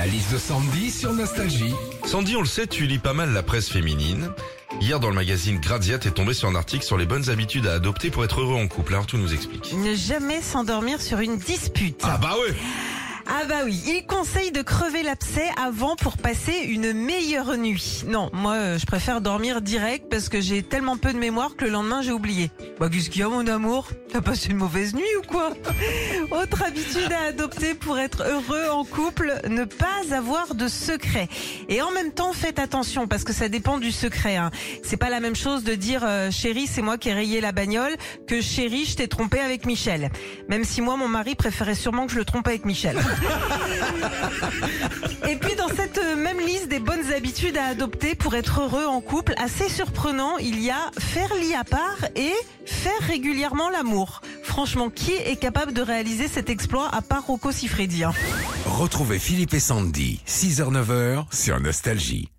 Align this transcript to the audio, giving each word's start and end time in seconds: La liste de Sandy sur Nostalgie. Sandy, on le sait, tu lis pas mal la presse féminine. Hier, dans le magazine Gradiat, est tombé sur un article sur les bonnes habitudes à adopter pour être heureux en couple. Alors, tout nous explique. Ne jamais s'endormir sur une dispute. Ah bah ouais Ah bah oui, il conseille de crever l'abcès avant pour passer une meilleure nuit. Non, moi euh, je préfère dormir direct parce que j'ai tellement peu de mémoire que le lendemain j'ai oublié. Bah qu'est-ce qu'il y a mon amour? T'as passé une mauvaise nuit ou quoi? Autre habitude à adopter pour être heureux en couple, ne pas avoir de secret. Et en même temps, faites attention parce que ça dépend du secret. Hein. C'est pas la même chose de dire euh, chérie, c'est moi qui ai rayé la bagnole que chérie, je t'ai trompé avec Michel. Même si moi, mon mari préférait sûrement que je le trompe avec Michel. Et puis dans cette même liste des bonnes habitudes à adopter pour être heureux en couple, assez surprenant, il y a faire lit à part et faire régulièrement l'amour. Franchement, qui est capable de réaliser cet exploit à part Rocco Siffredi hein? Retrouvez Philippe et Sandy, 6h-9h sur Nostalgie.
La 0.00 0.06
liste 0.06 0.32
de 0.32 0.38
Sandy 0.38 0.90
sur 0.90 1.12
Nostalgie. 1.12 1.74
Sandy, 2.06 2.34
on 2.34 2.40
le 2.40 2.46
sait, 2.46 2.66
tu 2.66 2.86
lis 2.86 2.98
pas 2.98 3.12
mal 3.12 3.34
la 3.34 3.42
presse 3.42 3.68
féminine. 3.68 4.30
Hier, 4.80 4.98
dans 4.98 5.10
le 5.10 5.14
magazine 5.14 5.60
Gradiat, 5.60 5.96
est 5.96 6.14
tombé 6.14 6.32
sur 6.32 6.48
un 6.48 6.54
article 6.54 6.86
sur 6.86 6.96
les 6.96 7.04
bonnes 7.04 7.28
habitudes 7.28 7.66
à 7.66 7.74
adopter 7.74 8.08
pour 8.08 8.24
être 8.24 8.40
heureux 8.40 8.56
en 8.56 8.66
couple. 8.66 8.94
Alors, 8.94 9.04
tout 9.04 9.18
nous 9.18 9.34
explique. 9.34 9.74
Ne 9.74 9.94
jamais 9.94 10.40
s'endormir 10.40 11.02
sur 11.02 11.18
une 11.18 11.36
dispute. 11.36 12.00
Ah 12.02 12.16
bah 12.16 12.34
ouais 12.40 12.54
Ah 13.42 13.46
bah 13.46 13.54
oui, 13.64 13.82
il 13.86 14.04
conseille 14.04 14.52
de 14.52 14.60
crever 14.60 15.02
l'abcès 15.02 15.48
avant 15.56 15.96
pour 15.96 16.18
passer 16.18 16.52
une 16.68 16.92
meilleure 16.92 17.56
nuit. 17.56 18.02
Non, 18.06 18.28
moi 18.34 18.52
euh, 18.52 18.78
je 18.78 18.84
préfère 18.84 19.22
dormir 19.22 19.62
direct 19.62 20.10
parce 20.10 20.28
que 20.28 20.42
j'ai 20.42 20.62
tellement 20.62 20.98
peu 20.98 21.14
de 21.14 21.18
mémoire 21.18 21.56
que 21.56 21.64
le 21.64 21.70
lendemain 21.70 22.02
j'ai 22.02 22.12
oublié. 22.12 22.50
Bah 22.78 22.90
qu'est-ce 22.90 23.08
qu'il 23.08 23.22
y 23.22 23.24
a 23.24 23.30
mon 23.30 23.46
amour? 23.46 23.88
T'as 24.12 24.20
passé 24.20 24.50
une 24.50 24.58
mauvaise 24.58 24.94
nuit 24.94 25.16
ou 25.18 25.22
quoi? 25.26 25.54
Autre 26.32 26.62
habitude 26.64 27.10
à 27.12 27.28
adopter 27.28 27.74
pour 27.74 27.98
être 27.98 28.24
heureux 28.24 28.68
en 28.70 28.84
couple, 28.84 29.32
ne 29.48 29.64
pas 29.64 30.14
avoir 30.14 30.54
de 30.54 30.68
secret. 30.68 31.28
Et 31.70 31.80
en 31.80 31.92
même 31.92 32.12
temps, 32.12 32.34
faites 32.34 32.58
attention 32.58 33.06
parce 33.08 33.24
que 33.24 33.32
ça 33.32 33.48
dépend 33.48 33.78
du 33.78 33.90
secret. 33.90 34.36
Hein. 34.36 34.50
C'est 34.82 34.98
pas 34.98 35.08
la 35.08 35.20
même 35.20 35.36
chose 35.36 35.64
de 35.64 35.74
dire 35.74 36.02
euh, 36.04 36.30
chérie, 36.30 36.66
c'est 36.66 36.82
moi 36.82 36.98
qui 36.98 37.08
ai 37.08 37.14
rayé 37.14 37.40
la 37.40 37.52
bagnole 37.52 37.96
que 38.26 38.42
chérie, 38.42 38.84
je 38.84 38.96
t'ai 38.96 39.08
trompé 39.08 39.40
avec 39.40 39.64
Michel. 39.64 40.10
Même 40.50 40.64
si 40.64 40.82
moi, 40.82 40.96
mon 40.96 41.08
mari 41.08 41.36
préférait 41.36 41.74
sûrement 41.74 42.06
que 42.06 42.12
je 42.12 42.18
le 42.18 42.26
trompe 42.26 42.46
avec 42.46 42.66
Michel. 42.66 42.98
Et 45.28 45.36
puis 45.36 45.54
dans 45.54 45.68
cette 45.68 46.00
même 46.16 46.40
liste 46.40 46.68
des 46.68 46.80
bonnes 46.80 47.12
habitudes 47.12 47.56
à 47.56 47.66
adopter 47.66 48.14
pour 48.14 48.34
être 48.34 48.62
heureux 48.62 48.86
en 48.86 49.00
couple, 49.00 49.34
assez 49.36 49.68
surprenant, 49.68 50.38
il 50.38 50.60
y 50.60 50.70
a 50.70 50.90
faire 50.98 51.32
lit 51.34 51.54
à 51.54 51.64
part 51.64 51.98
et 52.16 52.32
faire 52.64 53.00
régulièrement 53.06 53.70
l'amour. 53.70 54.22
Franchement, 54.42 54.90
qui 54.90 55.12
est 55.12 55.36
capable 55.36 55.72
de 55.72 55.82
réaliser 55.82 56.28
cet 56.28 56.50
exploit 56.50 56.88
à 56.92 57.02
part 57.02 57.26
Rocco 57.26 57.52
Siffredi 57.52 58.04
hein? 58.04 58.12
Retrouvez 58.66 59.18
Philippe 59.18 59.54
et 59.54 59.60
Sandy, 59.60 60.20
6h-9h 60.26 61.24
sur 61.32 61.60
Nostalgie. 61.60 62.30